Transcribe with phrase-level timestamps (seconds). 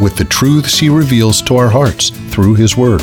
[0.00, 3.02] with the truths he reveals to our hearts through his word.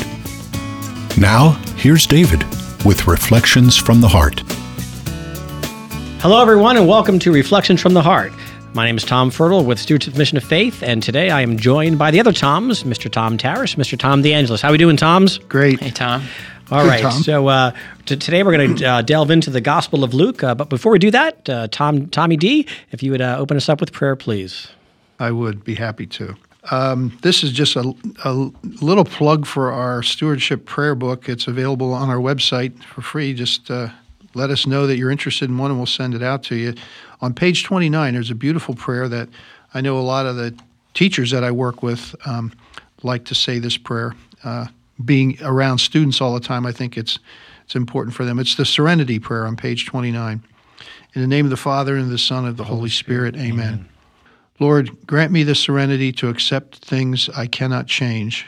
[1.18, 2.42] Now, here's David
[2.84, 4.42] with Reflections from the Heart.
[6.20, 8.32] Hello, everyone, and welcome to Reflections from the Heart.
[8.74, 11.58] My name is Tom Fertile with Students of Mission of Faith, and today I am
[11.58, 13.10] joined by the other Toms, Mr.
[13.10, 13.98] Tom Tarish, Mr.
[13.98, 14.62] Tom DeAngelis.
[14.62, 15.38] How are we doing, Toms?
[15.38, 15.80] Great.
[15.80, 16.22] Hey, Tom.
[16.70, 17.02] All Good, right.
[17.02, 17.22] Tom.
[17.22, 17.72] So uh,
[18.06, 20.42] t- today we're going to uh, delve into the Gospel of Luke.
[20.42, 23.56] Uh, but before we do that, uh, Tom, Tommy D, if you would uh, open
[23.58, 24.68] us up with prayer, please.
[25.18, 26.34] I would be happy to.
[26.70, 27.92] Um, this is just a,
[28.24, 28.32] a
[28.80, 31.28] little plug for our stewardship prayer book.
[31.28, 33.34] It's available on our website for free.
[33.34, 33.88] Just uh,
[34.34, 36.74] let us know that you're interested in one and we'll send it out to you.
[37.20, 39.28] On page 29, there's a beautiful prayer that
[39.74, 40.54] I know a lot of the
[40.94, 42.52] teachers that I work with um,
[43.02, 44.14] like to say this prayer.
[44.44, 44.66] Uh,
[45.04, 47.18] being around students all the time, I think it's,
[47.64, 48.38] it's important for them.
[48.38, 50.42] It's the Serenity Prayer on page 29.
[51.14, 53.36] In the name of the Father, and of the Son, and of the Holy Spirit,
[53.36, 53.88] amen.
[54.62, 58.46] Lord, grant me the serenity to accept things I cannot change,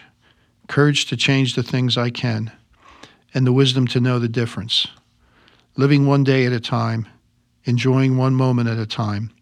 [0.68, 2.52] courage to change the things I can,
[3.34, 4.86] and the wisdom to know the difference.
[5.76, 7.08] Living one day at a time,
[7.64, 9.32] enjoying one moment at a time,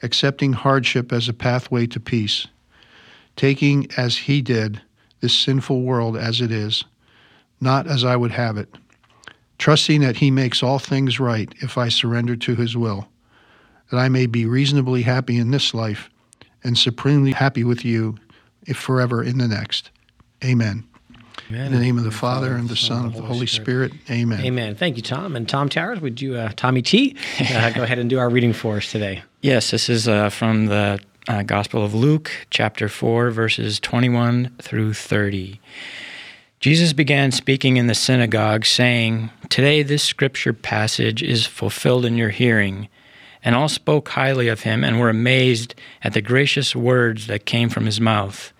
[0.00, 2.46] accepting hardship as a pathway to peace,
[3.34, 4.80] taking as He did
[5.18, 6.84] this sinful world as it is,
[7.60, 8.72] not as I would have it,
[9.58, 13.08] trusting that He makes all things right if I surrender to His will
[13.92, 16.08] that I may be reasonably happy in this life
[16.64, 18.16] and supremely happy with you
[18.66, 19.90] if forever in the next.
[20.42, 20.84] Amen.
[21.50, 21.66] Amen.
[21.66, 23.92] In the name of the Father and the Son and of the Holy Spirit.
[24.10, 24.40] Amen.
[24.40, 24.76] Amen.
[24.76, 25.36] Thank you, Tom.
[25.36, 28.54] And Tom Towers, would you, uh, Tommy T, uh, go ahead and do our reading
[28.54, 29.22] for us today?
[29.42, 30.98] Yes, this is uh, from the
[31.28, 35.60] uh, Gospel of Luke, chapter 4, verses 21 through 30.
[36.60, 42.30] Jesus began speaking in the synagogue, saying, Today this scripture passage is fulfilled in your
[42.30, 42.88] hearing.
[43.44, 47.68] And all spoke highly of him and were amazed at the gracious words that came
[47.68, 48.52] from his mouth.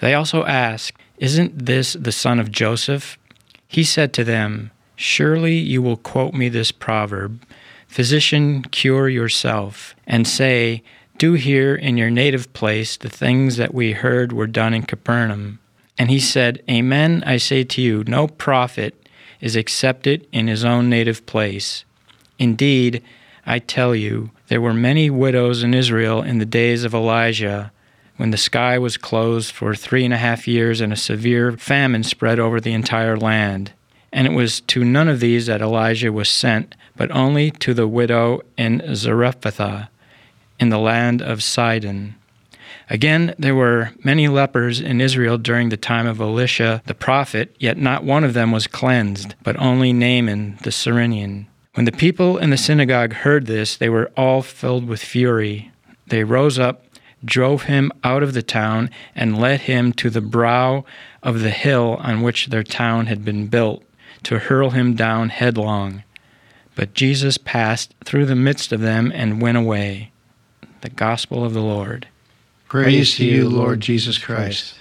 [0.00, 3.18] They also asked, Isn't this the son of Joseph?
[3.66, 7.42] He said to them, Surely you will quote me this proverb
[7.88, 10.82] Physician, cure yourself, and say,
[11.16, 15.58] Do here in your native place the things that we heard were done in Capernaum.
[15.98, 18.94] And he said, Amen, I say to you, no prophet
[19.40, 21.84] is accepted in his own native place.
[22.38, 23.02] Indeed,
[23.48, 27.72] I tell you, there were many widows in Israel in the days of Elijah,
[28.18, 32.02] when the sky was closed for three and a half years and a severe famine
[32.02, 33.72] spread over the entire land.
[34.12, 37.88] And it was to none of these that Elijah was sent, but only to the
[37.88, 39.88] widow in Zarephath,
[40.60, 42.16] in the land of Sidon.
[42.90, 47.78] Again, there were many lepers in Israel during the time of Elisha the prophet, yet
[47.78, 51.46] not one of them was cleansed, but only Naaman the Syrian.
[51.78, 55.70] When the people in the synagogue heard this, they were all filled with fury.
[56.08, 56.82] They rose up,
[57.24, 60.84] drove him out of the town, and led him to the brow
[61.22, 63.84] of the hill on which their town had been built,
[64.24, 66.02] to hurl him down headlong.
[66.74, 70.10] But Jesus passed through the midst of them and went away.
[70.80, 72.08] The Gospel of the Lord.
[72.66, 74.80] Praise to you, Lord Jesus Christ.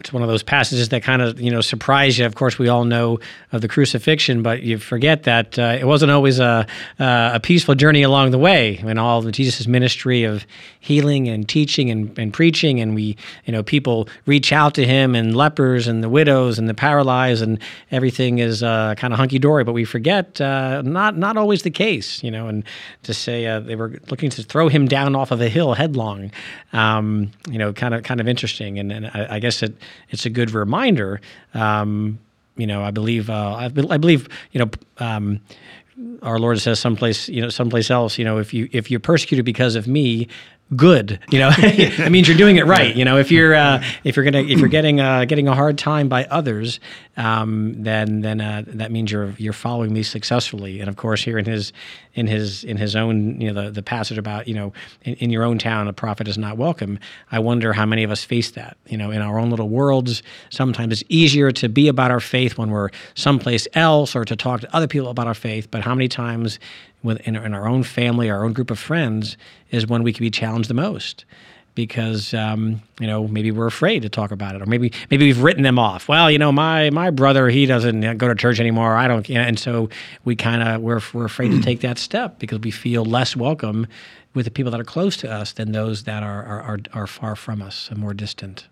[0.00, 2.26] It's one of those passages that kind of you know surprise you.
[2.26, 3.18] Of course, we all know
[3.52, 6.66] of the crucifixion, but you forget that uh, it wasn't always a
[7.00, 8.76] uh, a peaceful journey along the way.
[8.76, 10.46] In all of Jesus' ministry of
[10.80, 15.14] healing and teaching and, and preaching, and we you know people reach out to him,
[15.14, 17.58] and lepers and the widows and the paralyzed, and
[17.90, 19.64] everything is uh, kind of hunky dory.
[19.64, 22.22] But we forget uh, not not always the case.
[22.22, 22.64] You know, and
[23.04, 26.32] to say uh, they were looking to throw him down off of a hill headlong.
[26.74, 29.74] Um, you know, kind of kind of interesting, and, and I, I guess it
[30.10, 31.20] it's a good reminder.
[31.54, 32.18] Um,
[32.56, 34.70] you know, I believe uh, I, I believe you know.
[34.98, 35.40] Um,
[36.20, 39.46] our Lord says someplace, you know, someplace else, you know, if you if you're persecuted
[39.46, 40.28] because of me,
[40.74, 42.94] good, you know, that means you're doing it right.
[42.96, 45.78] You know, if you're uh, if you're gonna if you're getting uh, getting a hard
[45.78, 46.80] time by others,
[47.16, 50.80] um, then then uh, that means you're you're following me successfully.
[50.80, 51.72] And of course, here in his
[52.14, 54.72] in his in his own you know the, the passage about you know
[55.02, 56.98] in, in your own town a prophet is not welcome.
[57.30, 58.76] I wonder how many of us face that.
[58.86, 62.58] You know, in our own little worlds, sometimes it's easier to be about our faith
[62.58, 65.70] when we're someplace else or to talk to other people about our faith.
[65.70, 66.58] But how many times
[67.06, 69.36] within in our own family, our own group of friends,
[69.70, 71.24] is when we can be challenged the most.
[71.76, 75.42] because um, you know maybe we're afraid to talk about it, or maybe maybe we've
[75.42, 76.08] written them off.
[76.08, 78.96] Well, you know, my my brother he doesn't go to church anymore.
[78.96, 79.88] I don't, you know, and so
[80.24, 83.86] we kind of we're we're afraid to take that step because we feel less welcome
[84.34, 87.06] with the people that are close to us than those that are are are, are
[87.06, 88.66] far from us and more distant.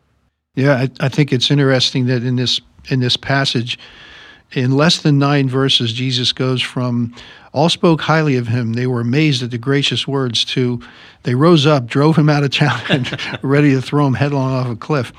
[0.56, 3.78] Yeah, I, I think it's interesting that in this in this passage,
[4.54, 7.14] in less than nine verses, Jesus goes from
[7.52, 8.72] all spoke highly of him.
[8.72, 10.80] They were amazed at the gracious words to
[11.22, 14.66] they rose up, drove him out of town, and ready to throw him headlong off
[14.66, 15.10] a cliff.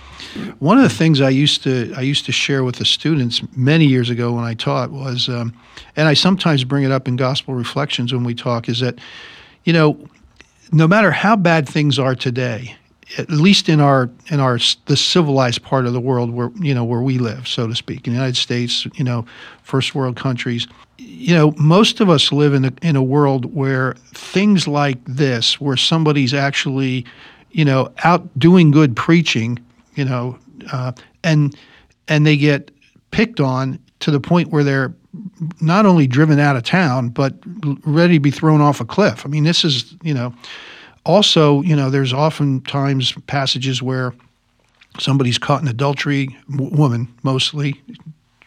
[0.59, 3.85] One of the things I used to I used to share with the students many
[3.85, 5.53] years ago when I taught was, um,
[5.95, 8.99] and I sometimes bring it up in gospel reflections when we talk, is that
[9.63, 9.97] you know,
[10.71, 12.75] no matter how bad things are today,
[13.17, 16.83] at least in our in our the civilized part of the world where you know
[16.83, 19.25] where we live, so to speak, in the United States, you know,
[19.63, 20.67] first world countries,
[20.97, 25.61] you know, most of us live in a in a world where things like this,
[25.61, 27.05] where somebody's actually,
[27.51, 29.59] you know, out doing good preaching,
[29.95, 30.37] you know,
[30.71, 30.91] uh,
[31.23, 31.55] and
[32.07, 32.71] and they get
[33.11, 34.93] picked on to the point where they're
[35.61, 37.33] not only driven out of town but
[37.85, 39.25] ready to be thrown off a cliff.
[39.25, 40.33] I mean, this is you know
[41.05, 44.13] also, you know, there's oftentimes passages where
[44.99, 47.81] somebody's caught in adultery, woman mostly,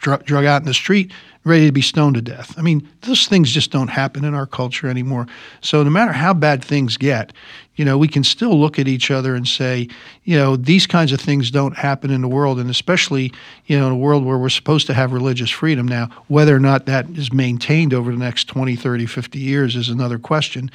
[0.00, 1.12] dr- drug out in the street,
[1.44, 2.54] ready to be stoned to death.
[2.58, 5.26] I mean, those things just don't happen in our culture anymore.
[5.60, 7.32] So no matter how bad things get,
[7.76, 9.88] you know, we can still look at each other and say,
[10.24, 13.32] you know, these kinds of things don't happen in the world, and especially,
[13.66, 16.60] you know, in a world where we're supposed to have religious freedom now, whether or
[16.60, 20.70] not that is maintained over the next 20, 30, 50 years is another question.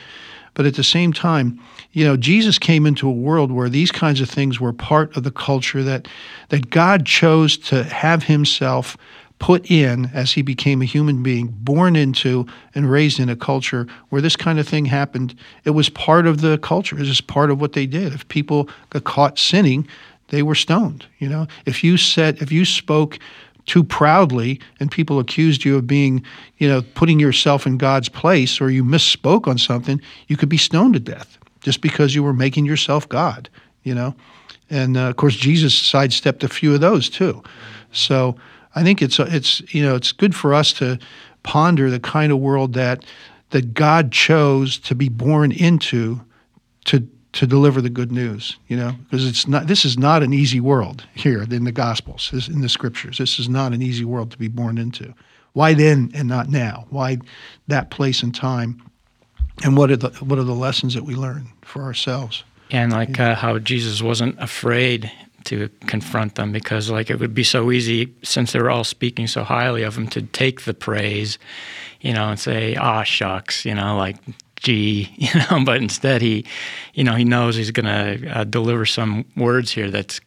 [0.53, 1.59] But at the same time,
[1.91, 5.23] you know, Jesus came into a world where these kinds of things were part of
[5.23, 6.07] the culture that
[6.49, 8.97] that God chose to have himself
[9.39, 12.45] put in as he became a human being, born into
[12.75, 15.35] and raised in a culture where this kind of thing happened.
[15.65, 16.95] It was part of the culture.
[16.97, 18.13] It was part of what they did.
[18.13, 19.85] If people got caught sinning,
[20.29, 21.05] they were stoned.
[21.19, 23.19] You know, if you said, if you spoke
[23.65, 26.23] too proudly and people accused you of being,
[26.57, 30.57] you know, putting yourself in God's place or you misspoke on something, you could be
[30.57, 33.49] stoned to death just because you were making yourself God,
[33.83, 34.15] you know.
[34.69, 37.43] And uh, of course, Jesus sidestepped a few of those too.
[37.91, 38.35] So
[38.75, 40.99] I think it's it's you know it's good for us to
[41.43, 43.05] ponder the kind of world that
[43.51, 46.21] that God chose to be born into
[46.85, 49.67] to to deliver the good news, you know, because it's not.
[49.67, 53.17] This is not an easy world here in the Gospels, in the Scriptures.
[53.17, 55.13] This is not an easy world to be born into.
[55.53, 56.85] Why then and not now?
[56.89, 57.17] Why
[57.67, 58.81] that place and time?
[59.63, 62.43] And what are the what are the lessons that we learn for ourselves?
[62.71, 65.11] And like uh, how Jesus wasn't afraid
[65.45, 69.27] to confront them because like it would be so easy since they were all speaking
[69.27, 71.37] so highly of him to take the praise,
[72.01, 74.17] you know, and say, "Ah, shucks," you know, like
[74.63, 76.45] gee, you know, but instead he,
[76.93, 80.19] you know, he knows he's going to uh, deliver some words here that's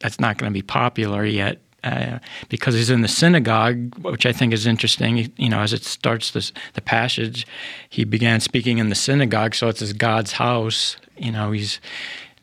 [0.00, 1.58] that's not going to be popular yet.
[1.84, 2.18] Uh,
[2.48, 5.32] because he's in the synagogue, which I think is interesting.
[5.36, 7.46] You know, as it starts this the passage,
[7.88, 10.96] he began speaking in the synagogue, so it's his God's house.
[11.16, 11.80] You know, he's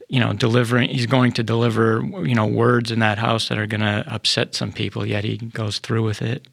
[0.07, 0.89] you know delivering.
[0.89, 4.55] He's going to deliver you know words in that house that are going to upset
[4.55, 5.05] some people.
[5.05, 6.47] Yet he goes through with it.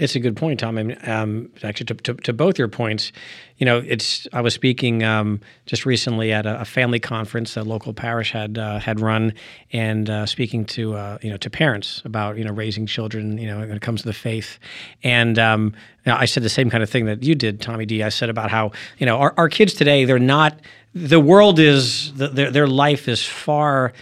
[0.00, 0.78] It's a good point, Tom.
[0.78, 3.12] I mean, um, actually, to, to, to, both your points,
[3.58, 4.26] you know, it's.
[4.32, 8.56] I was speaking um, just recently at a, a, family conference that local parish had
[8.56, 9.34] uh, had run,
[9.74, 13.46] and uh, speaking to uh, you know to parents about you know raising children, you
[13.46, 14.58] know, when it comes to the faith,
[15.02, 15.74] and um,
[16.06, 18.02] I said the same kind of thing that you did, Tommy D.
[18.02, 20.58] I said about how you know our, our kids today, they're not.
[20.94, 23.92] The world is their their life is far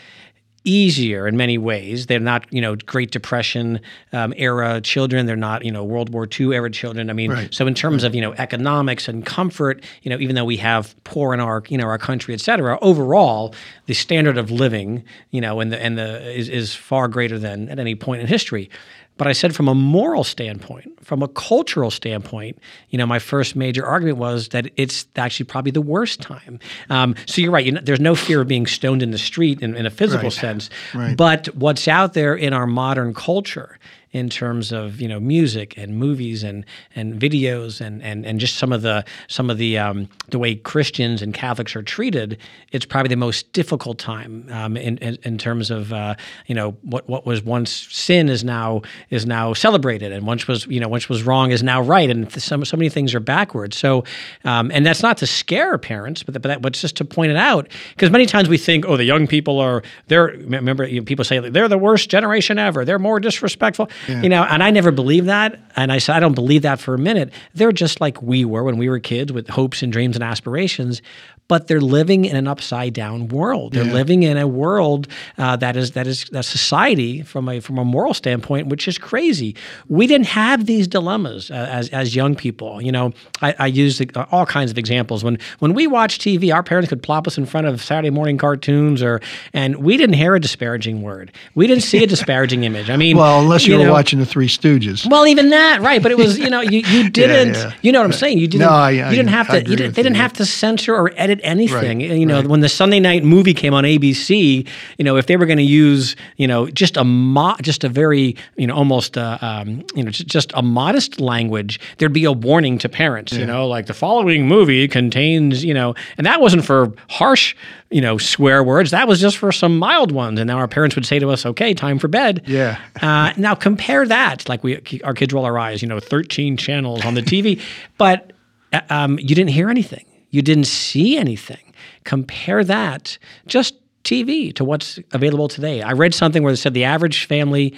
[0.65, 2.07] easier in many ways.
[2.07, 3.81] They're not, you know, Great Depression
[4.12, 5.27] um, era children.
[5.27, 7.11] They're not, you know, World War II era children.
[7.11, 7.55] I mean, right.
[7.55, 8.09] so in terms right.
[8.09, 11.62] of you know economics and comfort, you know, even though we have poor in our
[11.69, 13.55] you know our country, et cetera, overall
[13.87, 17.69] the standard of living, you know, and the and the is, is far greater than
[17.69, 18.71] at any point in history.
[19.19, 22.59] But I said from a moral standpoint, from a cultural standpoint,
[22.89, 26.61] you know, my first major argument was that it's actually probably the worst time.
[26.89, 27.67] Um, so you're right.
[27.67, 30.31] You know, there's no fear of being stoned in the street in, in a physical
[30.31, 30.33] right.
[30.33, 30.71] sense.
[30.95, 31.17] Right.
[31.17, 33.79] But what's out there in our modern culture
[34.12, 38.57] in terms of you know music and movies and and videos and and and just
[38.57, 42.38] some of the some of the um, the way Christians and Catholics are treated,
[42.73, 46.15] it's probably the most difficult time um, in, in, in terms of uh,
[46.47, 50.67] you know what what was once sin is now is now celebrated and once was
[50.67, 52.11] you know once was wrong is now right.
[52.11, 53.77] And so, so many things are backwards.
[53.77, 54.05] So
[54.45, 57.37] um, and that's not to scare parents, but but, that, but just to point it
[57.37, 61.05] out because many times we think oh the young people are they're remember you know,
[61.05, 62.85] people say they're the worst generation ever.
[62.85, 64.23] They're more disrespectful yeah.
[64.23, 65.59] You know, and I never believed that.
[65.76, 67.33] And I said, I don't believe that for a minute.
[67.55, 71.02] They're just like we were when we were kids with hopes and dreams and aspirations.
[71.49, 73.73] But they're living in an upside down world.
[73.73, 73.93] They're Yeah.
[73.93, 77.85] living in a world uh, that is that is that society from a from a
[77.85, 79.55] moral standpoint, which is crazy.
[79.88, 82.81] We didn't have these dilemmas uh, as as young people.
[82.83, 83.12] You know,
[83.43, 85.25] I, I use uh, all kinds of examples.
[85.25, 88.37] When when we watched TV, our parents could plop us in front of Saturday morning
[88.38, 89.21] cartoons, or
[89.55, 91.33] and we didn't hear a disparaging word.
[91.55, 92.90] We didn't see a disparaging image.
[92.90, 95.09] I mean, Well, unless you, were know, watching the Three Stooges.
[95.11, 96.02] well, even that, right?
[96.02, 97.73] But it was, you know, you, you didn't, yeah.
[97.83, 98.38] you know what I'm saying?
[98.38, 99.71] You didn't, No, I- you didn't have I to.
[99.71, 100.23] You didn't, they didn't you.
[100.23, 101.99] have to censor or edit anything.
[102.00, 102.47] Right, You know, right.
[102.47, 104.66] when the Sunday night movie came on ABC,
[104.99, 107.88] you know, if they were going to use, you know, just a mo- just a
[107.88, 112.25] very, you know, almost, uh, um, you know, just, just a modest language, there'd be
[112.25, 113.33] a warning to parents.
[113.33, 117.54] You know, like the following movie contains, you know, and that wasn't for harsh,
[117.90, 118.90] you know, swear words.
[118.90, 120.38] That was just for some mild ones.
[120.40, 122.78] And now our parents would say to us, "Okay, time for bed." Yeah.
[123.00, 127.04] Uh, now compare that, like we, our kids roll our eyes, you know, 13 channels
[127.04, 127.61] on the TV,
[127.99, 128.33] but
[128.73, 130.04] uh, um, you didn't hear anything.
[130.31, 131.75] You didn't see anything.
[132.05, 135.83] Compare that, just TV, to what's available today.
[135.83, 137.75] I read something where they said the average family,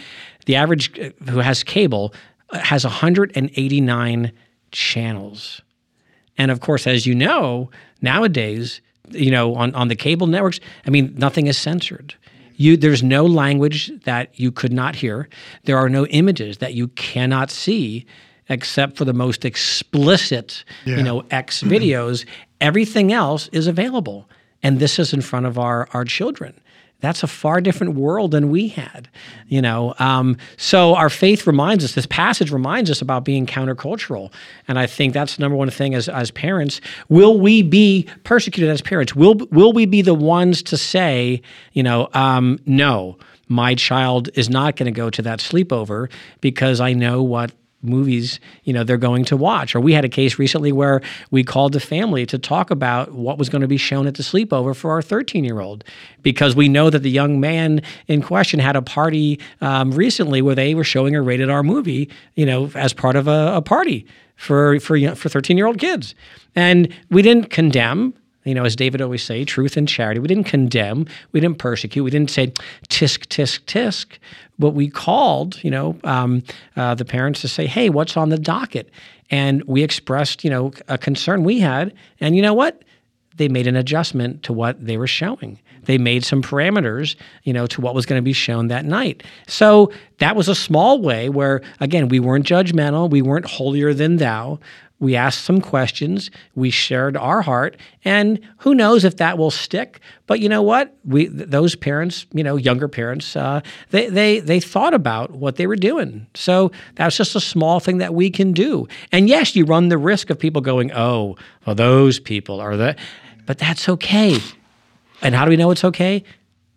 [0.46, 2.14] the average uh, who has cable,
[2.50, 4.32] uh, has 189
[4.72, 5.62] channels.
[6.38, 8.80] And of course, as you know, nowadays,
[9.10, 12.14] you know, on, on the cable networks, I mean, nothing is censored.
[12.54, 15.28] You, there's no language that you could not hear.
[15.64, 18.06] There are no images that you cannot see,
[18.50, 20.98] except for the most explicit, Yeah.
[20.98, 22.26] you know, X videos.
[22.60, 24.28] Everything else is available,
[24.62, 26.52] and this is in front of our our children.
[27.00, 29.08] That's a far different world than we had,
[29.48, 29.94] you know.
[29.98, 31.94] Um, so our faith reminds us.
[31.94, 34.30] This passage reminds us about being countercultural,
[34.68, 36.82] and I think that's the number one thing as as parents.
[37.08, 39.16] Will we be persecuted as parents?
[39.16, 41.40] Will will we be the ones to say,
[41.72, 43.16] you know, um, no,
[43.48, 46.10] my child is not going to go to that sleepover
[46.42, 47.50] because I know what
[47.82, 49.74] movies you know they're going to watch.
[49.74, 53.38] Or we had a case recently where we called the family to talk about what
[53.38, 55.84] was going to be shown at the sleepover for our 13 year old
[56.22, 60.54] because we know that the young man in question had a party um, recently where
[60.54, 64.06] they were showing a rated r movie you know as part of a, a party
[64.40, 66.14] for for for 13 year old kids.
[66.56, 70.20] And we didn't condemn you know, as David always say, truth and charity.
[70.20, 72.48] We didn't condemn, we didn't persecute, we didn't say
[72.88, 74.18] tisk tisk tisk,
[74.58, 76.42] but we called, you know, um,
[76.76, 78.90] uh, the parents to say, hey, what's on the docket?
[79.30, 82.82] And we expressed, you know, a concern we had, and you know what?
[83.36, 85.58] They made an adjustment to what they were showing.
[85.84, 89.22] They made some parameters, you know, to what was going to be shown that night.
[89.46, 94.16] So that was a small way where, again, we weren't judgmental, we weren't holier than
[94.16, 94.58] thou
[95.00, 100.00] we asked some questions we shared our heart and who knows if that will stick.
[100.26, 100.94] But you know what?
[101.04, 105.56] We th- those parents you know younger parents uh, they, they they thought about what
[105.56, 106.26] they were doing.
[106.34, 108.86] So that's just a small thing that we can do.
[109.10, 112.94] And yes you run the risk of people going oh well those people are the
[113.46, 114.36] but that's okay.
[115.22, 116.24] And how do we know it's okay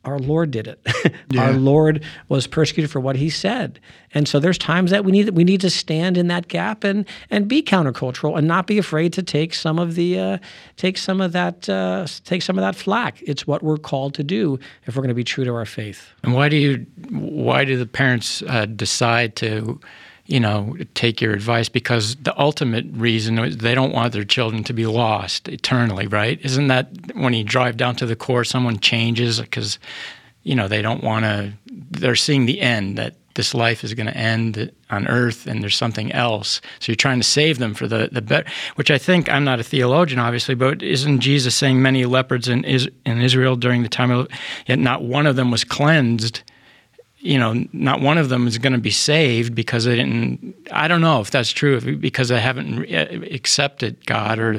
[0.04, 0.80] our Lord did it.
[1.30, 1.48] Yeah.
[1.48, 3.80] Our Lord was persecuted for what He said,
[4.14, 7.06] and so there's times that we need we need to stand in that gap and
[7.32, 10.38] and be countercultural and not be afraid to take some of the uh,
[10.78, 13.22] take some of that uh, take some of that flack.
[13.24, 16.12] It's what we're called to do if we're going to be true to our faith.
[16.24, 16.86] And why do you?
[17.10, 19.80] Why do the parents uh, decide to,
[20.26, 21.70] you know, take your advice?
[21.70, 26.40] Because the ultimate reason is they don't want their children to be lost eternally, right?
[26.42, 29.80] Isn't that when you drive down to the core, someone changes because,
[30.44, 31.54] you know, they don't want to.
[31.72, 35.76] They're seeing the end that this life is going to end on earth and there's
[35.76, 36.62] something else.
[36.80, 38.50] So you're trying to save them for the the better.
[38.76, 42.64] Which I think I'm not a theologian, obviously, but isn't Jesus saying many lepers in
[42.64, 44.28] in Israel during the time of
[44.68, 46.44] yet not one of them was cleansed?
[47.26, 50.54] You know, not one of them is going to be saved because they didn't.
[50.72, 54.54] I don't know if that's true, if, because they haven't uh, accepted God, or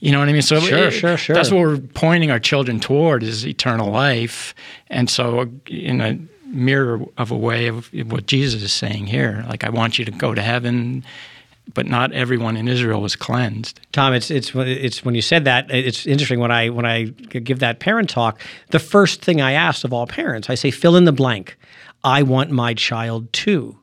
[0.00, 0.42] you know what I mean.
[0.42, 1.34] So Sure, it- sure, sure.
[1.36, 4.52] That's what we're pointing our children toward is eternal life,
[4.90, 9.62] and so in a mirror of a way of what Jesus is saying here, like
[9.62, 11.04] I want you to go to heaven,
[11.74, 13.80] but not everyone in Israel was cleansed.
[13.92, 17.58] Tom, it's it's it's when you said that it's interesting when I when I give
[17.58, 18.40] that parent talk.
[18.70, 21.56] The first thing I ask of all parents, I say, fill in the blank.
[22.04, 23.76] I want my child to.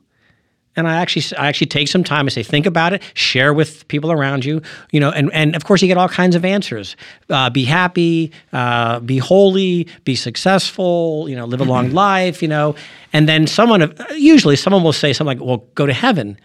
[0.76, 2.26] And I actually, I actually take some time.
[2.26, 4.60] and say, think about it, share with people around you,
[4.90, 6.96] you know, and, and of course you get all kinds of answers.
[7.30, 12.48] Uh, be happy, uh, be holy, be successful, you know, live a long life, you
[12.48, 12.74] know,
[13.12, 16.38] and then someone, usually someone will say something like, well, go to heaven.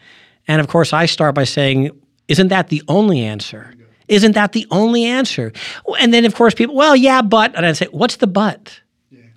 [0.50, 1.91] And of course I start by saying,
[2.27, 3.74] isn't that the only answer?
[4.08, 5.53] Isn't that the only answer?
[6.00, 8.82] And then of course people, well, yeah, but, and I say, what's the but?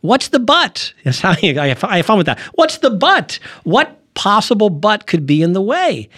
[0.01, 0.95] What's the but?
[1.05, 2.41] That's how I, I have fun with that.
[2.55, 3.39] What's the but?
[3.65, 6.09] What possible but could be in the way?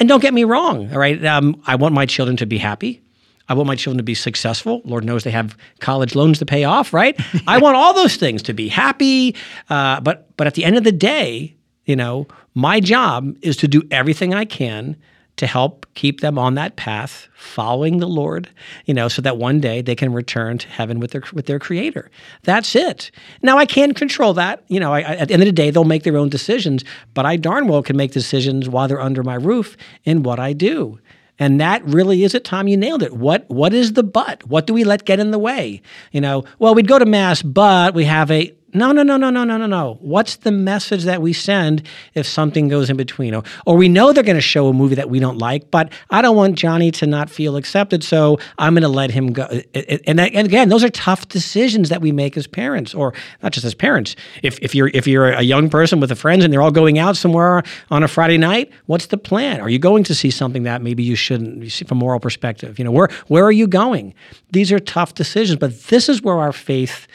[0.00, 1.24] And don't get me wrong, all right?
[1.24, 3.00] Um, I want my children to be happy.
[3.48, 4.82] I want my children to be successful.
[4.84, 7.18] Lord knows they have college loans to pay off, right?
[7.46, 9.36] I want all those things to be happy.
[9.68, 13.68] Uh, but but at the end of the day, you know, my job is to
[13.68, 14.96] do everything I can
[15.36, 18.50] to help keep them on that path, following the Lord,
[18.84, 21.58] you know, so that one day they can return to heaven with their with their
[21.58, 22.10] Creator.
[22.42, 23.10] That's it.
[23.42, 24.62] Now I can't control that.
[24.68, 27.24] You know, I, at the end of the day, they'll make their own decisions, but
[27.24, 30.98] I darn well can make decisions while they're under my roof in what I do.
[31.38, 32.68] And that really is it, Tom.
[32.68, 33.16] You nailed it.
[33.16, 34.46] What what is the but?
[34.46, 35.80] What do we let get in the way?
[36.12, 39.30] You know, well, we'd go to mass, but we have a no, no, no, no,
[39.30, 39.98] no, no, no, no.
[40.00, 41.82] What's the message that we send
[42.14, 43.34] if something goes in between?
[43.34, 45.92] Or, or we know they're going to show a movie that we don't like, but
[46.10, 49.46] I don't want Johnny to not feel accepted, so I'm going to let him go.
[49.74, 53.12] And, and again, those are tough decisions that we make as parents, or
[53.42, 54.16] not just as parents.
[54.42, 56.98] If, if you're if you're a young person with a friends and they're all going
[56.98, 59.60] out somewhere on a Friday night, what's the plan?
[59.60, 61.62] Are you going to see something that maybe you shouldn't?
[61.62, 64.14] You see from a moral perspective, you know, where where are you going?
[64.50, 67.06] These are tough decisions, but this is where our faith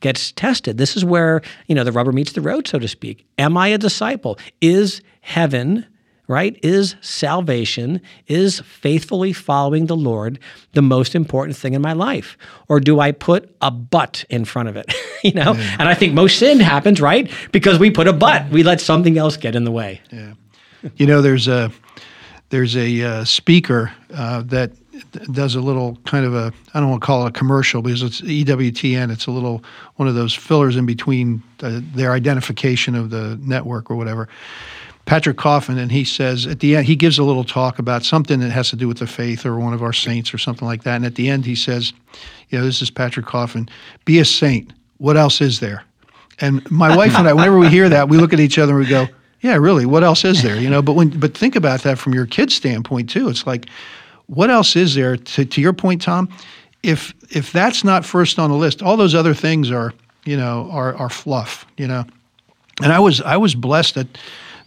[0.00, 0.78] gets tested.
[0.78, 3.26] This is where, you know, the rubber meets the road, so to speak.
[3.38, 4.38] Am I a disciple?
[4.60, 5.86] Is heaven,
[6.26, 6.58] right?
[6.62, 10.38] Is salvation, is faithfully following the Lord
[10.72, 12.36] the most important thing in my life?
[12.68, 14.92] Or do I put a but in front of it?
[15.24, 15.52] you know?
[15.52, 15.76] Yeah.
[15.78, 17.30] And I think most sin happens, right?
[17.52, 18.48] Because we put a but.
[18.50, 20.00] We let something else get in the way.
[20.10, 20.34] Yeah.
[20.96, 21.70] You know, there's a
[22.48, 24.72] there's a uh, speaker uh, that
[25.32, 28.02] does a little kind of a I don't want to call it a commercial because
[28.02, 29.10] it's EWTN.
[29.10, 29.62] It's a little
[29.96, 34.28] one of those fillers in between the, their identification of the network or whatever.
[35.06, 38.40] Patrick Coffin, and he says at the end he gives a little talk about something
[38.40, 40.84] that has to do with the faith or one of our saints or something like
[40.84, 40.96] that.
[40.96, 41.92] And at the end he says,
[42.50, 43.68] you know, this is Patrick Coffin,
[44.04, 44.72] be a saint.
[44.98, 45.84] What else is there?
[46.40, 48.80] And my wife and I, whenever we hear that, we look at each other and
[48.80, 49.08] we go,
[49.40, 50.56] yeah, really, what else is there?
[50.56, 53.28] You know, but when but think about that from your kid's standpoint too.
[53.28, 53.66] It's like
[54.30, 56.28] what else is there to, to your point, Tom?
[56.82, 59.92] If if that's not first on the list, all those other things are
[60.24, 61.66] you know are are fluff.
[61.76, 62.04] You know,
[62.82, 64.06] and I was I was blessed at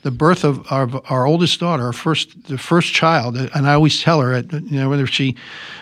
[0.04, 4.02] the birth of our, our oldest daughter, our first the first child, and I always
[4.02, 5.36] tell her, at, you know, whether she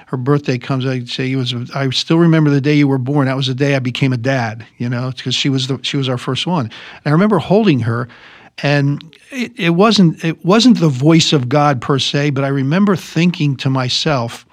[0.08, 1.54] her birthday comes, I say it was.
[1.74, 3.26] I still remember the day you were born.
[3.26, 4.66] That was the day I became a dad.
[4.78, 6.66] You know, because she was the she was our first one.
[6.66, 8.08] And I remember holding her
[8.60, 12.96] and it, it wasn't it wasn't the voice of God per se, but I remember
[12.96, 14.46] thinking to myself,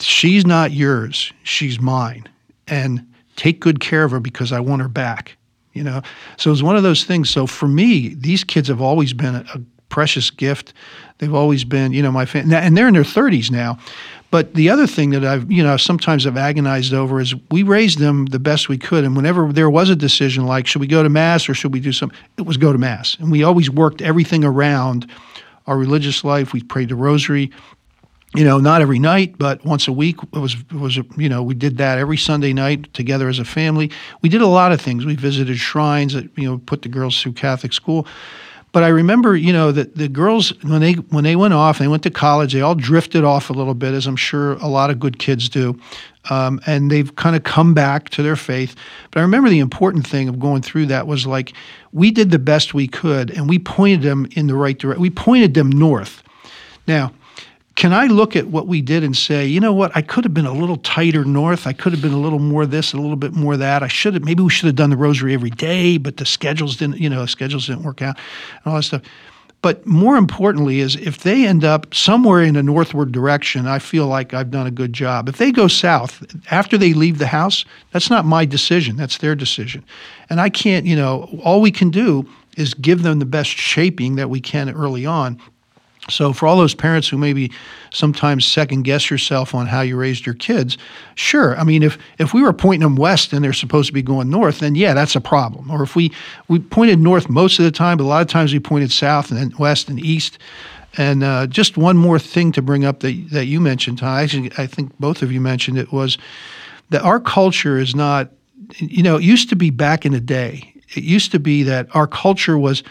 [0.00, 2.28] "She's not yours; she's mine,
[2.66, 5.36] and take good care of her because I want her back."
[5.72, 6.02] You know,
[6.36, 7.30] so it was one of those things.
[7.30, 10.74] So for me, these kids have always been a, a precious gift.
[11.18, 13.78] They've always been, you know, my family, and they're in their 30s now.
[14.32, 17.98] But the other thing that I've, you know, sometimes I've agonized over is we raised
[17.98, 19.04] them the best we could.
[19.04, 21.80] And whenever there was a decision like, should we go to Mass or should we
[21.80, 23.14] do something, it was go to Mass.
[23.20, 25.06] And we always worked everything around
[25.66, 26.54] our religious life.
[26.54, 27.50] We prayed the rosary,
[28.34, 30.16] you know, not every night, but once a week.
[30.32, 33.44] It was, it was, you know, we did that every Sunday night together as a
[33.44, 33.90] family.
[34.22, 35.04] We did a lot of things.
[35.04, 38.06] We visited shrines that, you know, put the girls through Catholic school.
[38.72, 41.88] But I remember, you know, that the girls when they when they went off, they
[41.88, 42.54] went to college.
[42.54, 45.50] They all drifted off a little bit, as I'm sure a lot of good kids
[45.50, 45.78] do,
[46.30, 48.74] um, and they've kind of come back to their faith.
[49.10, 51.52] But I remember the important thing of going through that was like
[51.92, 55.02] we did the best we could, and we pointed them in the right direction.
[55.02, 56.22] We pointed them north.
[56.88, 57.12] Now,
[57.74, 60.34] can I look at what we did and say, you know what, I could have
[60.34, 61.66] been a little tighter north.
[61.66, 63.82] I could have been a little more this, a little bit more that.
[63.82, 66.76] I should have, maybe we should have done the rosary every day, but the schedules
[66.76, 68.18] didn't, you know, schedules didn't work out
[68.64, 69.02] and all that stuff.
[69.62, 74.08] But more importantly is if they end up somewhere in a northward direction, I feel
[74.08, 75.28] like I've done a good job.
[75.28, 78.96] If they go south after they leave the house, that's not my decision.
[78.96, 79.84] That's their decision.
[80.28, 84.16] And I can't, you know, all we can do is give them the best shaping
[84.16, 85.40] that we can early on
[86.10, 87.52] so, for all those parents who maybe
[87.92, 90.76] sometimes second guess yourself on how you raised your kids,
[91.14, 91.56] sure.
[91.56, 94.28] I mean, if if we were pointing them west and they're supposed to be going
[94.28, 95.70] north, then yeah, that's a problem.
[95.70, 96.12] Or if we
[96.48, 99.30] we pointed north most of the time, but a lot of times we pointed south
[99.30, 100.38] and west and east.
[100.98, 104.24] And uh, just one more thing to bring up that that you mentioned, Ty.
[104.24, 106.18] Actually, I think both of you mentioned it was
[106.90, 108.30] that our culture is not.
[108.78, 110.74] You know, it used to be back in the day.
[110.96, 112.82] It used to be that our culture was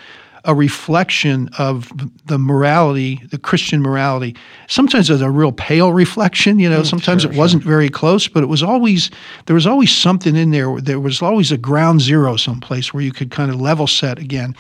[0.46, 1.92] a reflection of
[2.26, 4.36] the morality, the Christian morality.
[4.68, 6.82] Sometimes it's a real pale reflection, you know.
[6.82, 7.72] Mm, sometimes sure, it wasn't sure.
[7.72, 9.12] very close, but it was always
[9.46, 10.80] there was always something in there.
[10.82, 14.56] There was always a ground zero someplace where you could kind of level set again.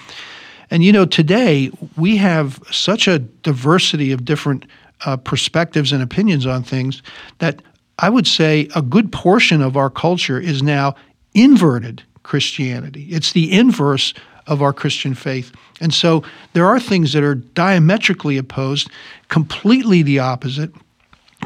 [0.70, 4.65] And you know, today we have such a diversity of different
[5.06, 7.02] uh, perspectives and opinions on things
[7.39, 7.62] that
[8.00, 10.96] I would say a good portion of our culture is now
[11.34, 13.08] inverted Christianity.
[13.10, 14.13] It's the inverse
[14.47, 15.51] of our Christian faith.
[15.80, 16.23] And so
[16.54, 18.89] there are things that are diametrically opposed,
[19.30, 20.71] completely the opposite.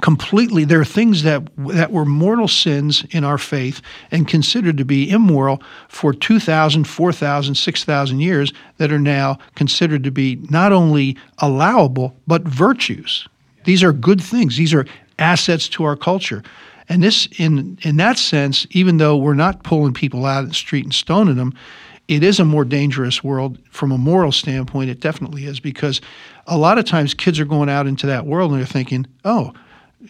[0.02, 3.82] completely there are things that that were mortal sins in our faith
[4.12, 10.12] and considered to be immoral for 2000 4000 6000 years that are now considered to
[10.12, 13.26] be not only allowable but virtues
[13.64, 14.86] these are good things these are
[15.18, 16.44] assets to our culture
[16.90, 20.56] and this in in that sense even though we're not pulling people out of the
[20.56, 21.54] street and stoning them
[22.08, 26.02] it is a more dangerous world from a moral standpoint it definitely is because
[26.48, 29.54] a lot of times kids are going out into that world and they're thinking oh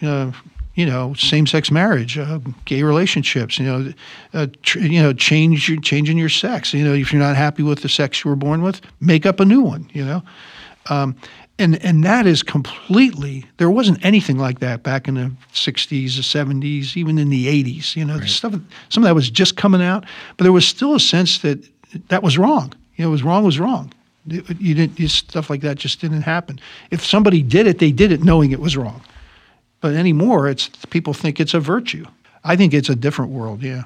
[0.01, 0.31] uh,
[0.75, 3.93] you know, same-sex marriage, uh, gay relationships, you know,
[4.33, 6.73] uh, tr- you know, change your, changing your sex.
[6.73, 9.39] You know, if you're not happy with the sex you were born with, make up
[9.39, 9.89] a new one.
[9.93, 10.23] You know,
[10.89, 11.15] um,
[11.57, 13.45] and and that is completely.
[13.55, 17.95] There wasn't anything like that back in the '60s, the '70s, even in the '80s.
[17.95, 18.27] You know, right.
[18.27, 18.55] stuff.
[18.89, 20.05] Some of that was just coming out,
[20.35, 21.63] but there was still a sense that
[22.09, 22.73] that was wrong.
[22.95, 23.91] You know, it was wrong was wrong.
[24.27, 26.59] You didn't stuff like that just didn't happen.
[26.89, 29.01] If somebody did it, they did it knowing it was wrong.
[29.81, 32.05] But anymore, it's people think it's a virtue.
[32.43, 33.61] I think it's a different world.
[33.61, 33.83] Yeah.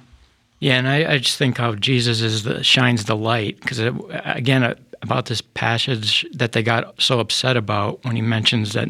[0.59, 4.63] Yeah, and I, I just think how Jesus is the shines the light because again
[4.63, 8.89] uh, about this passage that they got so upset about when he mentions that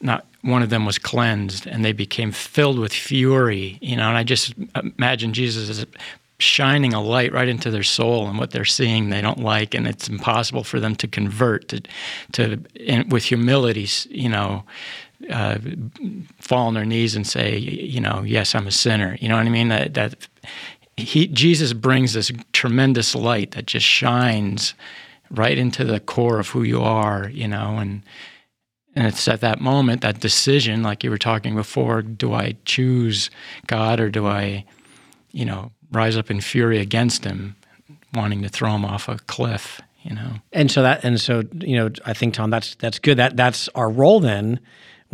[0.00, 3.78] not one of them was cleansed and they became filled with fury.
[3.82, 5.86] You know, and I just imagine Jesus as
[6.38, 9.86] shining a light right into their soul and what they're seeing they don't like and
[9.86, 11.80] it's impossible for them to convert to
[12.32, 12.60] to
[13.08, 14.64] with humility you know
[15.30, 15.58] uh,
[16.38, 19.16] fall on their knees and say, you know, yes, I'm a sinner.
[19.20, 19.68] You know what I mean?
[19.68, 20.28] That that
[20.96, 24.74] he Jesus brings this tremendous light that just shines
[25.30, 27.28] right into the core of who you are.
[27.30, 28.02] You know, and
[28.94, 33.30] and it's at that moment, that decision, like you were talking before, do I choose
[33.66, 34.64] God or do I,
[35.32, 37.56] you know, rise up in fury against Him,
[38.12, 39.80] wanting to throw him off a cliff?
[40.02, 40.32] You know.
[40.52, 43.16] And so that, and so you know, I think Tom, that's that's good.
[43.16, 44.60] That that's our role then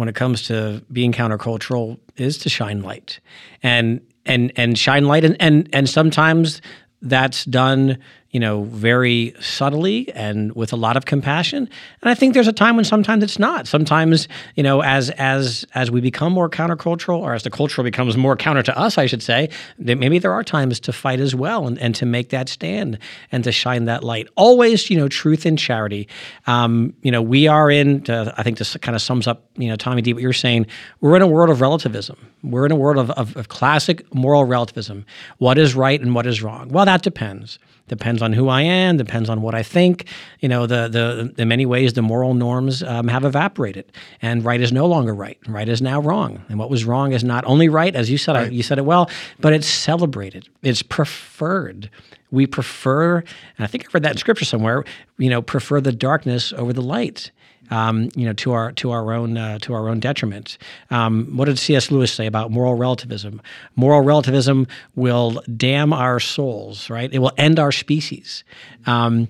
[0.00, 3.20] when it comes to being countercultural is to shine light
[3.62, 6.62] and and and shine light and and and sometimes
[7.02, 7.98] that's done
[8.30, 11.68] you know, very subtly and with a lot of compassion.
[12.00, 13.66] And I think there's a time when sometimes it's not.
[13.66, 18.16] Sometimes, you know, as as as we become more countercultural, or as the culture becomes
[18.16, 21.34] more counter to us, I should say, that maybe there are times to fight as
[21.34, 22.98] well and, and to make that stand
[23.32, 24.28] and to shine that light.
[24.36, 26.08] Always, you know, truth and charity.
[26.46, 28.04] Um, you know, we are in.
[28.08, 30.12] I think this kind of sums up, you know, Tommy D.
[30.12, 30.66] What you're saying.
[31.00, 32.16] We're in a world of relativism.
[32.44, 35.04] We're in a world of, of, of classic moral relativism.
[35.38, 36.68] What is right and what is wrong?
[36.68, 40.06] Well, that depends depends on who I am, depends on what I think.
[40.40, 43.90] You know, the the in many ways the moral norms um, have evaporated,
[44.22, 45.38] and right is no longer right.
[45.48, 48.36] Right is now wrong, and what was wrong is not only right, as you said.
[48.36, 48.52] Right.
[48.52, 50.48] you said it well, but it's celebrated.
[50.62, 51.90] It's preferred.
[52.30, 53.26] We prefer, and
[53.58, 54.84] I think I've read that in scripture somewhere.
[55.18, 57.30] You know, prefer the darkness over the light
[57.70, 60.58] um, you know, to our to our own uh, to our own detriment.
[60.90, 61.90] Um, what did C.S.
[61.90, 63.40] Lewis say about moral relativism?
[63.76, 67.12] Moral relativism will damn our souls, right?
[67.12, 68.44] It will end our species.
[68.86, 69.28] Um,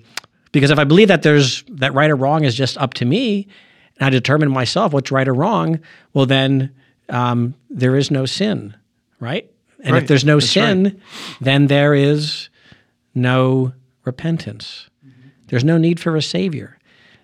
[0.51, 3.47] because if I believe that there's that right or wrong is just up to me,
[3.97, 5.79] and I determine myself what's right or wrong,
[6.13, 6.73] well then
[7.09, 8.75] um, there is no sin,
[9.19, 9.49] right?
[9.83, 10.01] And right.
[10.01, 10.95] if there's no That's sin, right.
[11.39, 12.49] then there is
[13.15, 13.73] no
[14.05, 14.89] repentance.
[15.05, 15.29] Mm-hmm.
[15.47, 16.77] There's no need for a savior.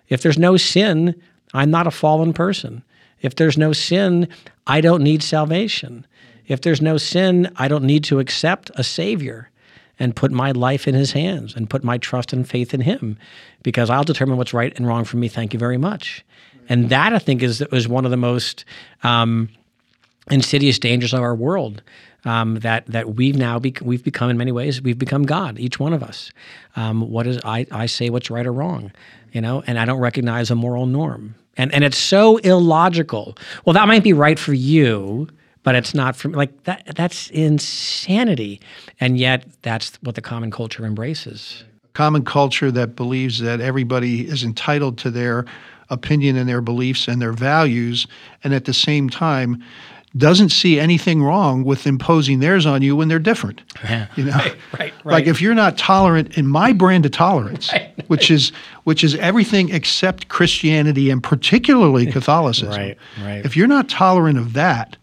[0.08, 1.20] If there's no sin,
[1.54, 2.82] I'm not a fallen person.
[3.20, 4.28] If there's no sin,
[4.66, 6.06] I don't need salvation.
[6.46, 9.50] If there's no sin, I don't need to accept a Savior
[9.98, 13.18] and put my life in His hands and put my trust and faith in Him
[13.62, 15.28] because I'll determine what's right and wrong for me.
[15.28, 16.24] Thank you very much.
[16.68, 18.64] And that, I think, is, is one of the most
[19.02, 19.48] um,
[20.30, 21.82] insidious dangers of our world.
[22.24, 25.92] Um, that that we've now we've become in many ways we've become God each one
[25.92, 26.32] of us.
[26.74, 28.90] Um, what is I I say what's right or wrong
[29.32, 31.34] you know, and I don't recognize a moral norm.
[31.56, 33.36] And and it's so illogical.
[33.64, 35.28] Well, that might be right for you,
[35.62, 36.28] but it's not for.
[36.28, 38.60] Like that that's insanity.
[39.00, 41.64] And yet that's what the common culture embraces.
[41.94, 45.46] Common culture that believes that everybody is entitled to their
[45.90, 48.06] opinion and their beliefs and their values,
[48.44, 49.62] and at the same time
[50.16, 53.62] doesn't see anything wrong with imposing theirs on you when they're different.
[53.84, 54.06] Yeah.
[54.16, 55.04] You know, right, right, right.
[55.04, 58.52] Like if you're not tolerant in my brand of tolerance, right, which is
[58.84, 62.70] which is everything except Christianity and particularly Catholicism.
[62.70, 63.44] right, right.
[63.44, 64.96] If you're not tolerant of that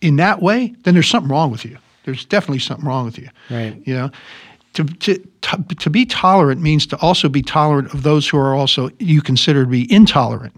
[0.00, 1.76] in that way, then there's something wrong with you.
[2.04, 3.28] There's definitely something wrong with you.
[3.50, 3.80] Right.
[3.84, 4.10] You know,
[4.74, 8.54] to, to, to, to be tolerant means to also be tolerant of those who are
[8.54, 10.56] also you consider to be intolerant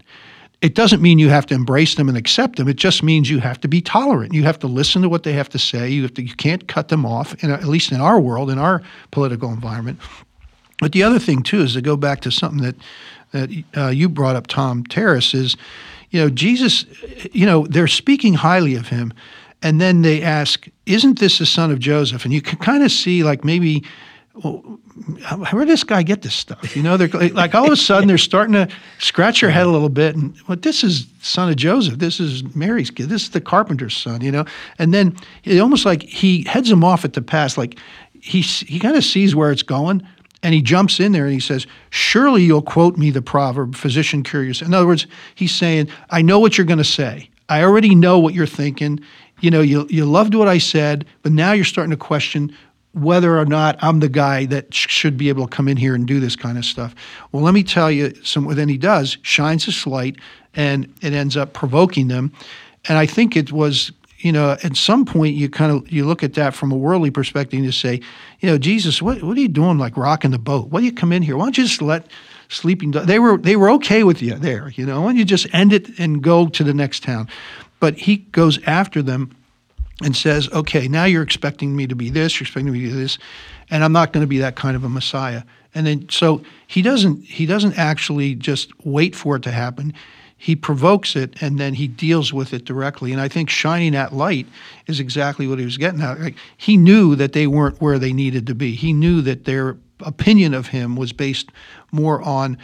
[0.61, 2.67] it doesn't mean you have to embrace them and accept them.
[2.67, 4.33] It just means you have to be tolerant.
[4.33, 5.89] You have to listen to what they have to say.
[5.89, 7.41] You have to, you can't cut them off.
[7.43, 9.99] In, at least in our world, in our political environment.
[10.79, 12.75] But the other thing too is to go back to something that
[13.31, 15.57] that uh, you brought up, Tom Terrace, is
[16.11, 16.85] you know, Jesus,
[17.33, 19.13] you know, they're speaking highly of him.
[19.61, 22.23] And then they ask, Isn't this the son of Joseph?
[22.23, 23.83] And you can kind of see, like, maybe,
[24.43, 24.79] well,
[25.51, 26.75] where did this guy get this stuff?
[26.75, 28.67] You know, they're like all of a sudden they're starting to
[28.99, 30.15] scratch your head a little bit.
[30.15, 31.99] And well, this is son of Joseph.
[31.99, 33.09] This is Mary's kid.
[33.09, 34.21] This is the carpenter's son.
[34.21, 34.45] You know,
[34.77, 37.57] and then it almost like he heads them off at the pass.
[37.57, 37.79] Like
[38.13, 40.07] he he kind of sees where it's going,
[40.43, 44.23] and he jumps in there and he says, Surely you'll quote me the proverb, physician
[44.23, 44.61] curious.
[44.61, 47.29] In other words, he's saying, I know what you're going to say.
[47.49, 48.99] I already know what you're thinking.
[49.39, 52.55] You know, you, you loved what I said, but now you're starting to question
[52.93, 55.93] whether or not I'm the guy that sh- should be able to come in here
[55.93, 56.95] and do this kind of stuff.
[57.31, 60.17] Well, let me tell you, some, then he does, shines his light,
[60.55, 62.33] and it ends up provoking them.
[62.87, 66.23] And I think it was you know, at some point you kind of you look
[66.23, 68.01] at that from a worldly perspective and you say,
[68.39, 70.69] you know, Jesus, what what are you doing like rocking the boat?
[70.69, 71.37] Why do you come in here?
[71.37, 72.07] Why don't you just let
[72.49, 72.91] sleeping?
[72.91, 75.71] They were they were okay with you there, you know, Why don't you just end
[75.71, 77.29] it and go to the next town.
[77.79, 79.35] But he goes after them
[80.03, 82.93] and says, okay, now you're expecting me to be this, you're expecting me to be
[82.93, 83.17] this,
[83.69, 85.43] and I'm not going to be that kind of a Messiah.
[85.73, 89.93] And then so he doesn't he doesn't actually just wait for it to happen
[90.37, 93.11] he provokes it and then he deals with it directly.
[93.11, 94.47] And I think shining that light
[94.85, 96.19] is exactly what he was getting at.
[96.19, 98.75] Like, he knew that they weren't where they needed to be.
[98.75, 101.51] He knew that their opinion of him was based
[101.91, 102.57] more on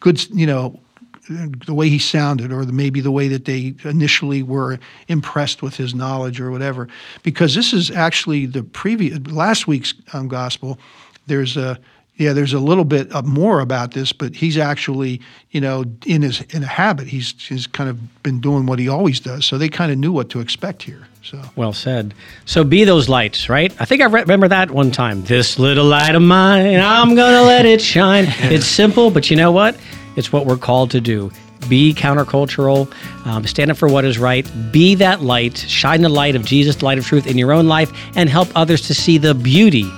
[0.00, 0.80] good, you know,
[1.28, 5.76] the way he sounded, or the, maybe the way that they initially were impressed with
[5.76, 6.88] his knowledge, or whatever.
[7.22, 10.78] Because this is actually the previous last week's um, gospel.
[11.26, 11.78] There's a
[12.18, 15.20] yeah, there's a little bit more about this, but he's actually,
[15.52, 18.88] you know, in his in a habit, he's he's kind of been doing what he
[18.88, 19.46] always does.
[19.46, 21.06] So they kind of knew what to expect here.
[21.22, 22.14] So well said.
[22.44, 23.72] So be those lights, right?
[23.80, 25.22] I think I re- remember that one time.
[25.24, 28.26] This little light of mine, I'm gonna let it shine.
[28.48, 29.76] It's simple, but you know what?
[30.18, 31.30] It's what we're called to do.
[31.68, 32.92] Be countercultural,
[33.24, 36.76] um, stand up for what is right, be that light, shine the light of Jesus,
[36.76, 39.88] the light of truth in your own life, and help others to see the beauty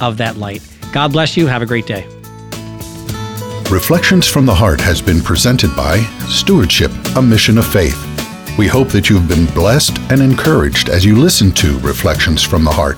[0.00, 0.66] of that light.
[0.92, 1.46] God bless you.
[1.46, 2.06] Have a great day.
[3.70, 7.98] Reflections from the Heart has been presented by Stewardship, a Mission of Faith.
[8.56, 12.72] We hope that you've been blessed and encouraged as you listen to Reflections from the
[12.72, 12.96] Heart.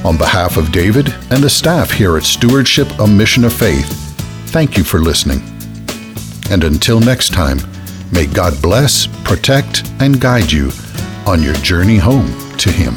[0.06, 3.90] On behalf of David and the staff here at Stewardship, a Mission of Faith,
[4.52, 5.42] thank you for listening.
[6.50, 7.60] And until next time,
[8.12, 10.70] may God bless, protect, and guide you
[11.26, 12.93] on your journey home to Him.